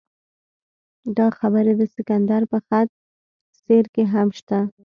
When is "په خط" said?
2.51-2.89